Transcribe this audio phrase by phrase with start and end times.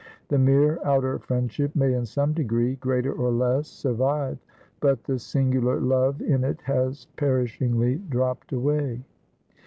[0.29, 4.39] The mere outer friendship may in some degree greater or less survive;
[4.79, 9.03] but the singular love in it has perishingly dropped away.